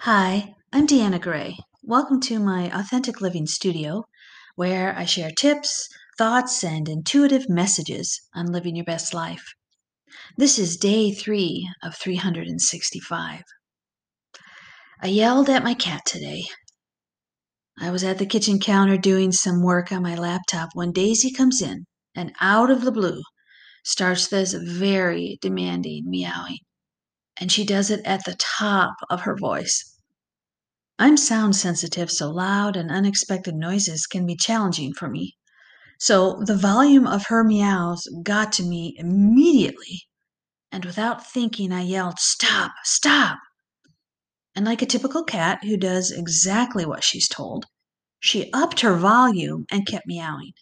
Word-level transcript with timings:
Hi, 0.00 0.54
I'm 0.72 0.86
Deanna 0.86 1.20
Gray. 1.20 1.58
Welcome 1.82 2.20
to 2.22 2.40
my 2.40 2.70
Authentic 2.76 3.20
Living 3.20 3.46
Studio, 3.46 4.04
where 4.56 4.96
I 4.96 5.04
share 5.04 5.30
tips, 5.30 5.88
thoughts, 6.18 6.64
and 6.64 6.88
intuitive 6.88 7.48
messages 7.48 8.20
on 8.34 8.46
living 8.46 8.74
your 8.74 8.86
best 8.86 9.14
life. 9.14 9.44
This 10.36 10.58
is 10.58 10.76
day 10.76 11.12
three 11.12 11.68
of 11.84 11.94
365. 11.94 13.42
I 15.02 15.06
yelled 15.06 15.50
at 15.50 15.62
my 15.62 15.74
cat 15.74 16.00
today. 16.06 16.44
I 17.78 17.90
was 17.90 18.02
at 18.02 18.18
the 18.18 18.26
kitchen 18.26 18.58
counter 18.58 18.96
doing 18.96 19.30
some 19.30 19.62
work 19.62 19.92
on 19.92 20.02
my 20.02 20.16
laptop 20.16 20.70
when 20.74 20.92
Daisy 20.92 21.30
comes 21.30 21.62
in 21.62 21.84
and 22.14 22.32
out 22.40 22.70
of 22.70 22.80
the 22.80 22.92
blue 22.92 23.22
starts 23.84 24.26
this 24.26 24.54
very 24.54 25.38
demanding 25.40 26.04
meowing. 26.06 26.58
And 27.38 27.50
she 27.50 27.64
does 27.64 27.90
it 27.90 28.00
at 28.04 28.24
the 28.24 28.36
top 28.36 28.94
of 29.10 29.22
her 29.22 29.36
voice. 29.36 29.98
I'm 30.98 31.16
sound 31.16 31.56
sensitive, 31.56 32.10
so 32.10 32.30
loud 32.30 32.76
and 32.76 32.90
unexpected 32.90 33.54
noises 33.54 34.06
can 34.06 34.26
be 34.26 34.36
challenging 34.36 34.92
for 34.92 35.08
me. 35.08 35.36
So 35.98 36.42
the 36.44 36.56
volume 36.56 37.06
of 37.06 37.26
her 37.26 37.42
meows 37.42 38.08
got 38.22 38.52
to 38.54 38.62
me 38.62 38.94
immediately, 38.98 40.02
and 40.70 40.84
without 40.84 41.26
thinking, 41.26 41.72
I 41.72 41.82
yelled, 41.82 42.18
Stop, 42.18 42.72
stop! 42.84 43.38
And 44.54 44.66
like 44.66 44.82
a 44.82 44.86
typical 44.86 45.24
cat 45.24 45.60
who 45.62 45.76
does 45.76 46.10
exactly 46.10 46.84
what 46.84 47.04
she's 47.04 47.28
told, 47.28 47.66
she 48.20 48.52
upped 48.52 48.80
her 48.80 48.96
volume 48.96 49.64
and 49.70 49.86
kept 49.86 50.06
meowing. 50.06 50.52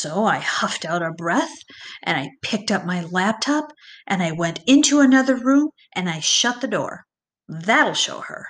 So 0.00 0.26
I 0.26 0.38
huffed 0.38 0.84
out 0.84 1.02
a 1.02 1.10
breath 1.10 1.56
and 2.04 2.16
I 2.16 2.30
picked 2.40 2.70
up 2.70 2.86
my 2.86 3.02
laptop 3.02 3.72
and 4.06 4.22
I 4.22 4.30
went 4.30 4.60
into 4.64 5.00
another 5.00 5.34
room 5.34 5.70
and 5.92 6.08
I 6.08 6.20
shut 6.20 6.60
the 6.60 6.68
door. 6.68 7.06
That'll 7.48 7.94
show 7.94 8.20
her. 8.20 8.46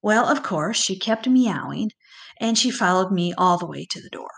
Well, 0.00 0.26
of 0.26 0.42
course, 0.42 0.78
she 0.78 0.98
kept 0.98 1.28
meowing, 1.28 1.90
and 2.40 2.56
she 2.56 2.70
followed 2.70 3.12
me 3.12 3.34
all 3.36 3.58
the 3.58 3.66
way 3.66 3.84
to 3.90 4.00
the 4.00 4.08
door. 4.08 4.30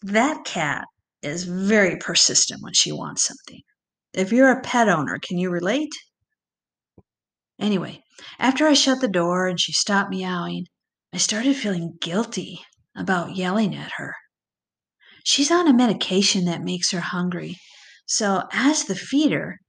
That 0.00 0.46
cat 0.46 0.86
is 1.20 1.44
very 1.44 1.98
persistent 1.98 2.62
when 2.62 2.72
she 2.72 2.90
wants 2.90 3.22
something. 3.22 3.60
If 4.14 4.32
you're 4.32 4.50
a 4.50 4.62
pet 4.62 4.88
owner, 4.88 5.18
can 5.18 5.36
you 5.36 5.50
relate? 5.50 5.92
Anyway, 7.58 8.02
after 8.38 8.66
I 8.66 8.72
shut 8.72 9.02
the 9.02 9.08
door 9.08 9.46
and 9.46 9.60
she 9.60 9.72
stopped 9.72 10.08
meowing, 10.08 10.68
I 11.12 11.18
started 11.18 11.54
feeling 11.54 11.98
guilty 12.00 12.64
about 12.96 13.36
yelling 13.36 13.74
at 13.74 13.92
her. 13.98 14.14
She's 15.32 15.52
on 15.52 15.68
a 15.68 15.72
medication 15.72 16.46
that 16.46 16.64
makes 16.64 16.90
her 16.90 16.98
hungry, 16.98 17.56
so 18.04 18.48
as 18.50 18.82
the 18.82 18.96
feeder, 18.96 19.60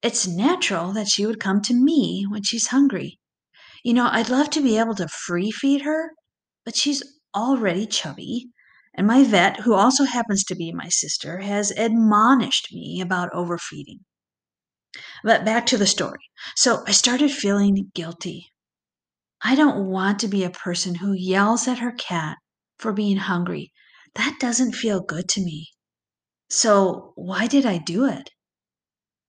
it's 0.00 0.26
natural 0.26 0.94
that 0.94 1.10
she 1.10 1.26
would 1.26 1.38
come 1.38 1.60
to 1.60 1.74
me 1.74 2.24
when 2.26 2.42
she's 2.42 2.68
hungry. 2.68 3.18
You 3.84 3.92
know, 3.92 4.08
I'd 4.10 4.30
love 4.30 4.48
to 4.48 4.62
be 4.62 4.78
able 4.78 4.94
to 4.94 5.08
free 5.08 5.50
feed 5.50 5.82
her, 5.82 6.12
but 6.64 6.74
she's 6.74 7.02
already 7.36 7.86
chubby. 7.86 8.48
And 8.94 9.06
my 9.06 9.22
vet, 9.22 9.60
who 9.60 9.74
also 9.74 10.04
happens 10.04 10.42
to 10.44 10.54
be 10.56 10.72
my 10.72 10.88
sister, 10.88 11.40
has 11.40 11.70
admonished 11.72 12.68
me 12.72 13.02
about 13.02 13.28
overfeeding. 13.34 14.00
But 15.22 15.44
back 15.44 15.66
to 15.66 15.76
the 15.76 15.86
story. 15.86 16.30
So 16.56 16.82
I 16.86 16.92
started 16.92 17.30
feeling 17.30 17.90
guilty. 17.94 18.46
I 19.42 19.54
don't 19.54 19.84
want 19.84 20.18
to 20.20 20.28
be 20.28 20.44
a 20.44 20.50
person 20.50 20.94
who 20.94 21.12
yells 21.12 21.68
at 21.68 21.80
her 21.80 21.92
cat 21.92 22.38
for 22.78 22.94
being 22.94 23.18
hungry. 23.18 23.70
That 24.14 24.38
doesn't 24.40 24.72
feel 24.74 25.00
good 25.00 25.28
to 25.30 25.40
me. 25.40 25.68
So 26.48 27.12
why 27.14 27.46
did 27.46 27.64
I 27.64 27.78
do 27.78 28.06
it? 28.06 28.30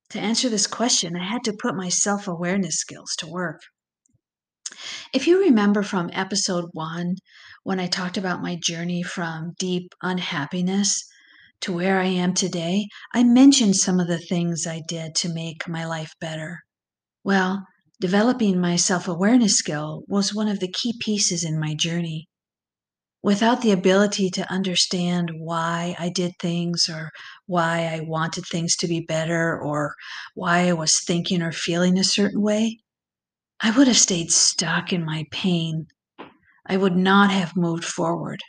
To 0.09 0.19
answer 0.19 0.49
this 0.49 0.67
question, 0.67 1.15
I 1.15 1.23
had 1.23 1.43
to 1.45 1.53
put 1.53 1.75
my 1.75 1.87
self 1.87 2.27
awareness 2.27 2.75
skills 2.75 3.15
to 3.19 3.27
work. 3.27 3.61
If 5.13 5.27
you 5.27 5.39
remember 5.39 5.83
from 5.83 6.09
episode 6.13 6.69
one, 6.73 7.17
when 7.63 7.79
I 7.79 7.87
talked 7.87 8.17
about 8.17 8.41
my 8.41 8.55
journey 8.55 9.03
from 9.03 9.53
deep 9.59 9.93
unhappiness 10.01 11.03
to 11.61 11.71
where 11.71 11.99
I 11.99 12.07
am 12.07 12.33
today, 12.33 12.87
I 13.13 13.23
mentioned 13.23 13.75
some 13.75 13.99
of 13.99 14.07
the 14.07 14.17
things 14.17 14.65
I 14.65 14.81
did 14.87 15.13
to 15.15 15.33
make 15.33 15.67
my 15.67 15.85
life 15.85 16.13
better. 16.19 16.61
Well, 17.23 17.67
developing 17.99 18.59
my 18.59 18.77
self 18.77 19.07
awareness 19.07 19.57
skill 19.57 20.03
was 20.07 20.33
one 20.33 20.47
of 20.47 20.59
the 20.59 20.71
key 20.71 20.97
pieces 20.99 21.43
in 21.43 21.59
my 21.59 21.75
journey. 21.75 22.27
Without 23.23 23.61
the 23.61 23.71
ability 23.71 24.31
to 24.31 24.51
understand 24.51 25.31
why 25.37 25.95
I 25.99 26.09
did 26.09 26.33
things 26.39 26.89
or 26.89 27.11
why 27.45 27.85
I 27.85 27.99
wanted 27.99 28.45
things 28.45 28.75
to 28.77 28.87
be 28.87 28.99
better 28.99 29.59
or 29.59 29.95
why 30.33 30.67
I 30.67 30.73
was 30.73 30.99
thinking 30.99 31.43
or 31.43 31.51
feeling 31.51 31.99
a 31.99 32.03
certain 32.03 32.41
way, 32.41 32.79
I 33.59 33.69
would 33.69 33.87
have 33.87 33.97
stayed 33.97 34.31
stuck 34.31 34.91
in 34.91 35.05
my 35.05 35.25
pain. 35.29 35.87
I 36.65 36.77
would 36.77 36.95
not 36.95 37.29
have 37.29 37.55
moved 37.55 37.85
forward. 37.85 38.41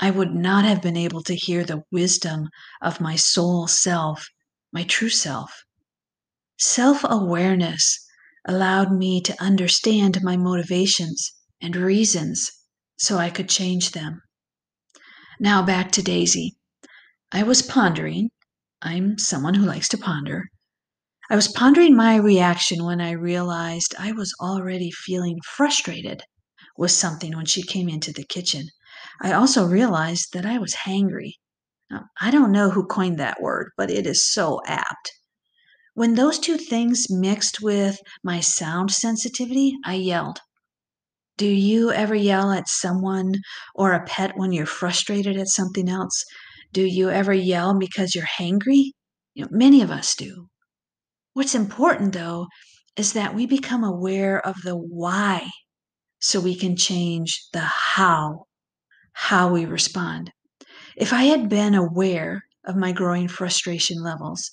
I 0.00 0.10
would 0.10 0.34
not 0.34 0.64
have 0.64 0.82
been 0.82 0.96
able 0.96 1.22
to 1.22 1.36
hear 1.36 1.62
the 1.62 1.84
wisdom 1.92 2.48
of 2.80 3.00
my 3.00 3.14
soul 3.14 3.68
self, 3.68 4.26
my 4.72 4.82
true 4.82 5.10
self. 5.10 5.62
Self 6.58 7.04
awareness 7.04 8.04
allowed 8.48 8.92
me 8.92 9.20
to 9.20 9.40
understand 9.40 10.22
my 10.24 10.36
motivations 10.36 11.34
and 11.60 11.76
reasons 11.76 12.50
so 13.02 13.18
I 13.18 13.30
could 13.30 13.48
change 13.48 13.90
them. 13.90 14.22
Now 15.40 15.60
back 15.60 15.90
to 15.92 16.02
Daisy. 16.02 16.54
I 17.32 17.42
was 17.42 17.60
pondering. 17.60 18.30
I'm 18.80 19.18
someone 19.18 19.54
who 19.54 19.66
likes 19.66 19.88
to 19.88 19.98
ponder. 19.98 20.44
I 21.28 21.34
was 21.34 21.48
pondering 21.48 21.96
my 21.96 22.14
reaction 22.14 22.84
when 22.84 23.00
I 23.00 23.10
realized 23.10 23.96
I 23.98 24.12
was 24.12 24.32
already 24.40 24.92
feeling 24.92 25.40
frustrated 25.44 26.22
with 26.78 26.92
something 26.92 27.34
when 27.36 27.46
she 27.46 27.64
came 27.64 27.88
into 27.88 28.12
the 28.12 28.24
kitchen. 28.24 28.68
I 29.20 29.32
also 29.32 29.66
realized 29.66 30.28
that 30.32 30.46
I 30.46 30.58
was 30.58 30.86
hangry. 30.86 31.32
Now, 31.90 32.04
I 32.20 32.30
don't 32.30 32.52
know 32.52 32.70
who 32.70 32.86
coined 32.86 33.18
that 33.18 33.42
word, 33.42 33.72
but 33.76 33.90
it 33.90 34.06
is 34.06 34.32
so 34.32 34.60
apt. 34.64 35.10
When 35.94 36.14
those 36.14 36.38
two 36.38 36.56
things 36.56 37.10
mixed 37.10 37.60
with 37.60 37.98
my 38.22 38.38
sound 38.38 38.92
sensitivity, 38.92 39.76
I 39.84 39.94
yelled. 39.94 40.38
Do 41.36 41.46
you 41.46 41.90
ever 41.90 42.14
yell 42.14 42.52
at 42.52 42.68
someone 42.68 43.34
or 43.74 43.92
a 43.92 44.04
pet 44.04 44.32
when 44.36 44.52
you're 44.52 44.66
frustrated 44.66 45.36
at 45.36 45.48
something 45.48 45.88
else? 45.88 46.24
Do 46.72 46.84
you 46.84 47.10
ever 47.10 47.32
yell 47.32 47.78
because 47.78 48.14
you're 48.14 48.24
hangry? 48.38 48.92
You 49.34 49.44
know, 49.44 49.48
many 49.50 49.82
of 49.82 49.90
us 49.90 50.14
do. 50.14 50.48
What's 51.32 51.54
important, 51.54 52.12
though, 52.12 52.46
is 52.96 53.14
that 53.14 53.34
we 53.34 53.46
become 53.46 53.82
aware 53.82 54.46
of 54.46 54.56
the 54.62 54.76
why 54.76 55.48
so 56.20 56.38
we 56.38 56.54
can 56.54 56.76
change 56.76 57.40
the 57.52 57.60
how, 57.60 58.44
how 59.12 59.52
we 59.52 59.64
respond. 59.64 60.30
If 60.96 61.12
I 61.12 61.24
had 61.24 61.48
been 61.48 61.74
aware 61.74 62.42
of 62.66 62.76
my 62.76 62.92
growing 62.92 63.28
frustration 63.28 64.02
levels 64.02 64.50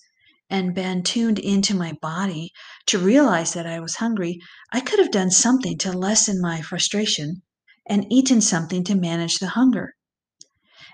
and 0.49 0.73
been 0.73 1.03
tuned 1.03 1.39
into 1.39 1.75
my 1.75 1.93
body 2.01 2.51
to 2.87 2.97
realize 2.97 3.53
that 3.53 3.67
I 3.67 3.79
was 3.79 3.95
hungry, 3.95 4.39
I 4.71 4.79
could 4.79 4.99
have 4.99 5.11
done 5.11 5.31
something 5.31 5.77
to 5.79 5.91
lessen 5.91 6.41
my 6.41 6.61
frustration 6.61 7.43
and 7.87 8.11
eaten 8.11 8.41
something 8.41 8.83
to 8.85 8.95
manage 8.95 9.39
the 9.39 9.49
hunger. 9.49 9.93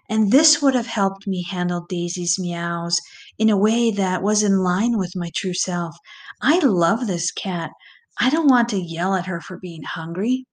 And 0.09 0.31
this 0.31 0.61
would 0.61 0.75
have 0.75 0.87
helped 0.87 1.25
me 1.25 1.43
handle 1.49 1.85
Daisy's 1.89 2.37
meows 2.37 2.99
in 3.37 3.49
a 3.49 3.57
way 3.57 3.91
that 3.91 4.21
was 4.21 4.43
in 4.43 4.59
line 4.59 4.97
with 4.97 5.15
my 5.15 5.31
true 5.35 5.53
self. 5.53 5.95
I 6.41 6.59
love 6.59 7.07
this 7.07 7.31
cat. 7.31 7.71
I 8.19 8.29
don't 8.29 8.49
want 8.49 8.69
to 8.69 8.81
yell 8.81 9.15
at 9.15 9.25
her 9.25 9.41
for 9.41 9.57
being 9.57 9.83
hungry. 9.83 10.45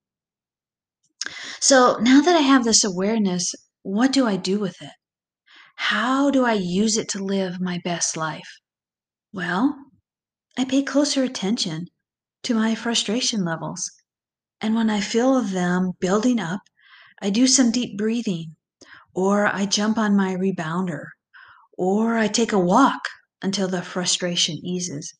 So 1.59 1.97
now 2.01 2.21
that 2.21 2.35
I 2.35 2.41
have 2.41 2.63
this 2.63 2.83
awareness, 2.83 3.53
what 3.83 4.11
do 4.11 4.25
I 4.25 4.35
do 4.37 4.59
with 4.59 4.81
it? 4.81 4.91
How 5.75 6.29
do 6.29 6.45
I 6.45 6.53
use 6.53 6.97
it 6.97 7.07
to 7.09 7.23
live 7.23 7.61
my 7.61 7.79
best 7.83 8.17
life? 8.17 8.59
Well, 9.33 9.77
I 10.57 10.63
pay 10.63 10.83
closer 10.83 11.23
attention 11.23 11.87
to 12.43 12.53
my 12.53 12.75
frustration 12.75 13.43
levels. 13.43 13.91
And 14.61 14.75
when 14.75 14.89
I 14.89 15.01
feel 15.01 15.41
them 15.41 15.93
building 15.99 16.39
up, 16.39 16.61
I 17.21 17.31
do 17.31 17.47
some 17.47 17.71
deep 17.71 17.97
breathing 17.97 18.55
or 19.15 19.47
I 19.47 19.65
jump 19.65 19.97
on 19.97 20.15
my 20.15 20.35
rebounder, 20.35 21.07
or 21.77 22.17
I 22.17 22.27
take 22.27 22.51
a 22.51 22.59
walk 22.59 23.01
until 23.41 23.67
the 23.67 23.81
frustration 23.81 24.57
eases. 24.63 25.13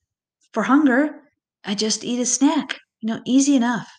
For 0.52 0.64
hunger, 0.64 1.22
I 1.64 1.76
just 1.76 2.04
eat 2.04 2.20
a 2.20 2.26
snack, 2.26 2.80
you 3.02 3.08
know, 3.08 3.22
easy 3.26 3.56
enough. 3.56 3.92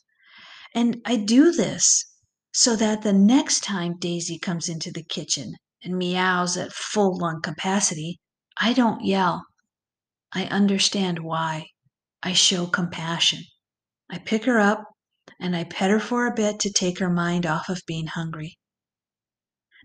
And 0.74 1.00
I 1.04 1.16
do 1.16 1.52
this 1.52 2.04
so 2.52 2.76
that 2.76 3.02
the 3.02 3.12
next 3.12 3.64
time 3.64 3.98
Daisy 3.98 4.38
comes 4.38 4.68
into 4.68 4.92
the 4.92 5.02
kitchen 5.02 5.54
and 5.82 5.98
meows 5.98 6.56
at 6.56 6.72
full 6.72 7.18
lung 7.18 7.42
capacity, 7.42 8.20
I 8.60 8.72
don't 8.72 9.04
yell. 9.04 9.44
I 10.36 10.46
understand 10.46 11.20
why. 11.20 11.68
I 12.20 12.32
show 12.32 12.66
compassion. 12.66 13.44
I 14.10 14.18
pick 14.18 14.46
her 14.46 14.58
up 14.58 14.82
and 15.38 15.54
I 15.54 15.62
pet 15.62 15.90
her 15.90 16.00
for 16.00 16.26
a 16.26 16.34
bit 16.34 16.58
to 16.60 16.72
take 16.72 16.98
her 16.98 17.08
mind 17.08 17.46
off 17.46 17.68
of 17.68 17.82
being 17.86 18.08
hungry. 18.08 18.58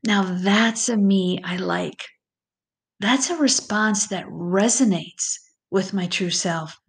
Now 0.04 0.24
that's 0.24 0.90
a 0.90 0.98
me 0.98 1.40
I 1.44 1.58
like. 1.58 2.04
That's 3.00 3.30
a 3.30 3.38
response 3.38 4.08
that 4.08 4.26
resonates 4.26 5.36
with 5.70 5.94
my 5.94 6.08
true 6.08 6.32
self. 6.32 6.80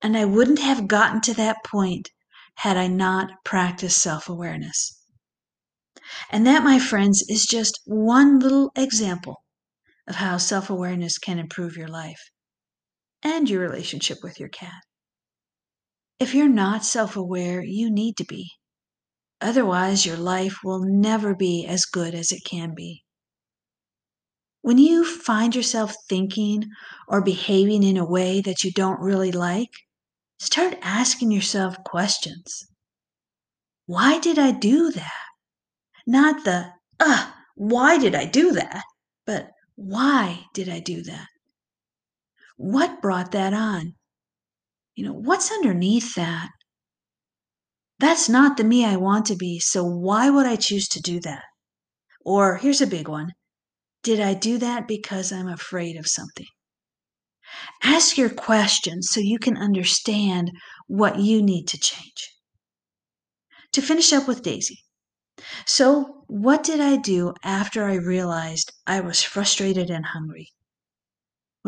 And 0.00 0.16
I 0.16 0.24
wouldn't 0.24 0.60
have 0.60 0.88
gotten 0.88 1.20
to 1.22 1.34
that 1.34 1.62
point 1.64 2.08
had 2.54 2.78
I 2.78 2.86
not 2.86 3.44
practiced 3.44 4.00
self 4.00 4.30
awareness. 4.30 4.98
And 6.30 6.46
that, 6.46 6.64
my 6.64 6.78
friends, 6.78 7.22
is 7.28 7.44
just 7.44 7.80
one 7.84 8.38
little 8.38 8.72
example 8.76 9.44
of 10.06 10.14
how 10.14 10.38
self 10.38 10.70
awareness 10.70 11.18
can 11.18 11.38
improve 11.38 11.76
your 11.76 11.88
life 11.88 12.30
and 13.22 13.48
your 13.48 13.60
relationship 13.60 14.18
with 14.22 14.38
your 14.38 14.48
cat. 14.48 14.82
If 16.18 16.34
you're 16.34 16.48
not 16.48 16.84
self 16.84 17.16
aware, 17.16 17.62
you 17.62 17.90
need 17.90 18.16
to 18.16 18.24
be. 18.24 18.50
Otherwise, 19.40 20.04
your 20.04 20.16
life 20.16 20.58
will 20.64 20.80
never 20.84 21.34
be 21.34 21.64
as 21.66 21.84
good 21.84 22.14
as 22.14 22.32
it 22.32 22.44
can 22.44 22.74
be. 22.74 23.04
When 24.62 24.78
you 24.78 25.04
find 25.04 25.54
yourself 25.54 25.94
thinking 26.08 26.64
or 27.06 27.22
behaving 27.22 27.84
in 27.84 27.96
a 27.96 28.04
way 28.08 28.40
that 28.40 28.64
you 28.64 28.72
don't 28.72 29.00
really 29.00 29.30
like, 29.30 29.70
start 30.40 30.76
asking 30.82 31.30
yourself 31.30 31.76
questions. 31.84 32.66
Why 33.86 34.18
did 34.18 34.38
I 34.38 34.50
do 34.50 34.90
that? 34.90 35.12
Not 36.06 36.44
the, 36.44 36.72
ugh, 36.98 37.32
why 37.54 37.98
did 37.98 38.14
I 38.14 38.24
do 38.24 38.52
that? 38.52 38.82
But 39.24 39.50
why 39.76 40.44
did 40.52 40.68
I 40.68 40.80
do 40.80 41.02
that? 41.02 41.28
What 42.58 43.00
brought 43.00 43.30
that 43.32 43.54
on? 43.54 43.94
You 44.96 45.04
know, 45.04 45.14
what's 45.14 45.52
underneath 45.52 46.16
that? 46.16 46.50
That's 48.00 48.28
not 48.28 48.56
the 48.56 48.64
me 48.64 48.84
I 48.84 48.96
want 48.96 49.26
to 49.26 49.36
be, 49.36 49.60
so 49.60 49.84
why 49.84 50.28
would 50.28 50.44
I 50.44 50.56
choose 50.56 50.88
to 50.88 51.00
do 51.00 51.20
that? 51.20 51.44
Or 52.24 52.56
here's 52.56 52.80
a 52.80 52.86
big 52.86 53.06
one 53.06 53.34
Did 54.02 54.18
I 54.18 54.34
do 54.34 54.58
that 54.58 54.88
because 54.88 55.30
I'm 55.30 55.46
afraid 55.46 55.96
of 55.96 56.08
something? 56.08 56.48
Ask 57.84 58.18
your 58.18 58.28
questions 58.28 59.08
so 59.08 59.20
you 59.20 59.38
can 59.38 59.56
understand 59.56 60.50
what 60.88 61.20
you 61.20 61.40
need 61.40 61.68
to 61.68 61.78
change. 61.78 62.34
To 63.70 63.80
finish 63.80 64.12
up 64.12 64.26
with 64.26 64.42
Daisy. 64.42 64.82
So, 65.64 66.24
what 66.26 66.64
did 66.64 66.80
I 66.80 66.96
do 66.96 67.34
after 67.44 67.84
I 67.84 67.94
realized 67.94 68.72
I 68.84 68.98
was 68.98 69.22
frustrated 69.22 69.90
and 69.90 70.06
hungry? 70.06 70.50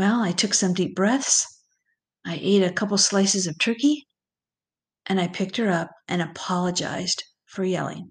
Well, 0.01 0.23
I 0.23 0.33
took 0.33 0.55
some 0.55 0.73
deep 0.73 0.97
breaths. 0.97 1.47
I 2.25 2.39
ate 2.41 2.63
a 2.63 2.73
couple 2.73 2.97
slices 2.97 3.47
of 3.47 3.59
turkey 3.59 4.07
and 5.05 5.21
I 5.21 5.29
picked 5.29 5.59
her 5.59 5.69
up 5.69 5.91
and 6.09 6.23
apologized 6.23 7.23
for 7.45 7.65
yelling. 7.65 8.11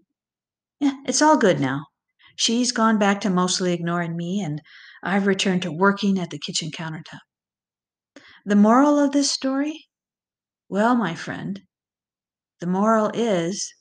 Yeah, 0.79 0.97
it's 1.07 1.23
all 1.23 1.35
good 1.35 1.59
now. 1.59 1.87
She's 2.35 2.71
gone 2.71 2.99
back 2.99 3.21
to 3.21 3.31
mostly 3.31 3.73
ignoring 3.73 4.15
me, 4.15 4.39
and 4.39 4.61
I've 5.01 5.25
returned 5.25 5.63
to 5.63 5.71
working 5.71 6.19
at 6.19 6.29
the 6.29 6.37
kitchen 6.37 6.69
countertop. 6.69 7.21
The 8.45 8.55
moral 8.55 8.99
of 8.99 9.11
this 9.11 9.31
story? 9.31 9.87
Well, 10.67 10.95
my 10.95 11.15
friend, 11.15 11.63
the 12.59 12.67
moral 12.67 13.09
is 13.15 13.73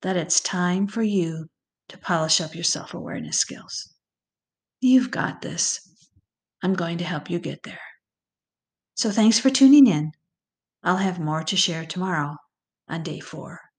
that 0.00 0.16
it's 0.16 0.40
time 0.40 0.86
for 0.86 1.02
you 1.02 1.48
to 1.88 1.98
polish 1.98 2.40
up 2.40 2.54
your 2.54 2.64
self 2.64 2.94
awareness 2.94 3.38
skills. 3.38 3.92
You've 4.80 5.10
got 5.10 5.42
this. 5.42 5.89
I'm 6.62 6.74
going 6.74 6.98
to 6.98 7.04
help 7.04 7.30
you 7.30 7.38
get 7.38 7.62
there. 7.62 7.80
So 8.94 9.10
thanks 9.10 9.38
for 9.38 9.50
tuning 9.50 9.86
in. 9.86 10.12
I'll 10.82 10.98
have 10.98 11.18
more 11.18 11.42
to 11.44 11.56
share 11.56 11.86
tomorrow 11.86 12.36
on 12.88 13.02
day 13.02 13.20
four. 13.20 13.69